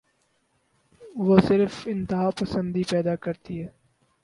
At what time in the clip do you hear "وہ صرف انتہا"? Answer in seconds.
1.15-2.29